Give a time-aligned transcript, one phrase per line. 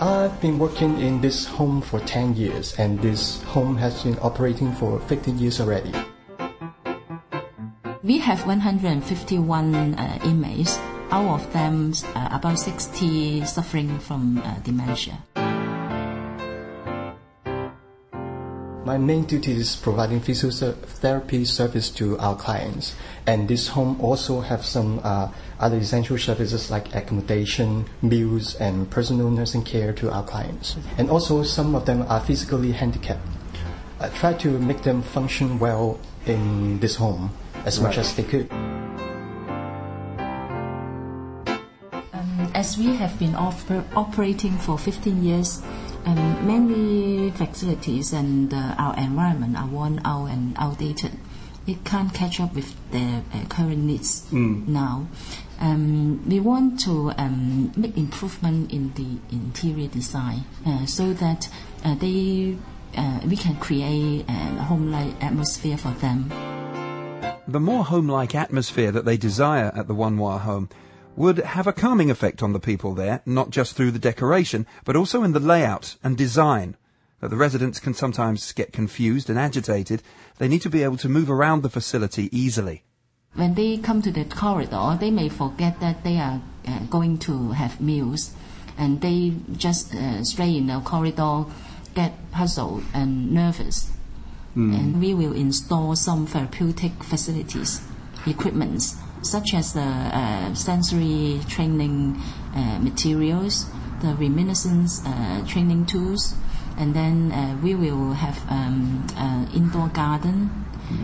[0.00, 4.72] I've been working in this home for 10 years, and this home has been operating
[4.72, 5.92] for 15 years already.
[8.04, 10.78] We have 151 uh, inmates.
[11.10, 15.18] Out of them, uh, about 60 suffering from uh, dementia.
[18.88, 22.96] My main duty is providing physiotherapy service to our clients,
[23.26, 25.28] and this home also have some uh,
[25.60, 30.78] other essential services like accommodation, meals, and personal nursing care to our clients.
[30.96, 33.20] And also, some of them are physically handicapped.
[34.00, 38.48] I try to make them function well in this home as much as they could.
[42.58, 45.62] As we have been oper- operating for 15 years,
[46.06, 51.12] um, many facilities and uh, our environment are worn out and outdated.
[51.68, 55.06] It can't catch up with the uh, current needs now.
[55.60, 61.48] Um, we want to um, make improvement in the interior design uh, so that
[61.84, 62.56] uh, they
[62.96, 64.32] uh, we can create a
[64.64, 66.28] home-like atmosphere for them.
[67.46, 70.68] The more home-like atmosphere that they desire at the Wan Wah home
[71.18, 74.94] would have a calming effect on the people there, not just through the decoration, but
[74.94, 76.76] also in the layout and design.
[77.20, 80.02] That the residents can sometimes get confused and agitated,
[80.38, 82.84] they need to be able to move around the facility easily.
[83.34, 87.50] When they come to the corridor, they may forget that they are uh, going to
[87.50, 88.32] have meals,
[88.78, 91.46] and they just uh, stray in the corridor,
[91.94, 93.90] get puzzled and nervous.
[94.54, 97.80] And we will install some therapeutic facilities,
[98.26, 102.20] equipments, such as the uh, sensory training
[102.54, 103.66] uh, materials,
[104.00, 106.34] the reminiscence uh, training tools,
[106.78, 110.50] and then uh, we will have um, uh, indoor garden,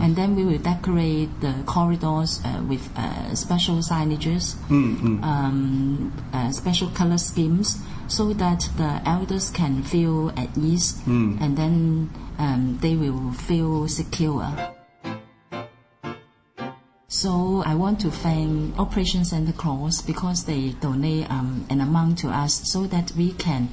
[0.00, 6.88] and then we will decorate the corridors uh, with uh, special signages, um, uh, special
[6.88, 7.78] color schemes,
[8.08, 14.77] so that the elders can feel at ease, and then um, they will feel secure.
[17.18, 22.28] So I want to thank Operation Santa Claus because they donate um, an amount to
[22.28, 23.70] us so that we can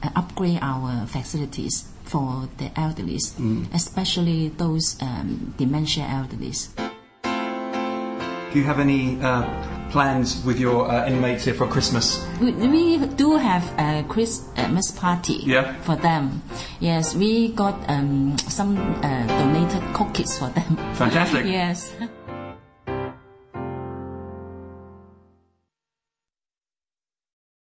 [0.00, 3.18] uh, upgrade our facilities for the elderly,
[3.74, 6.52] especially those um, dementia elderly.
[8.52, 9.42] Do you have any uh,
[9.90, 12.24] plans with your uh, inmates here for Christmas?
[12.40, 15.74] We, we do have a Christmas party Yeah.
[15.82, 16.42] for them.
[16.78, 20.76] Yes, we got um, some uh, donated cookies for them.
[20.94, 21.44] Fantastic.
[21.60, 21.92] yes.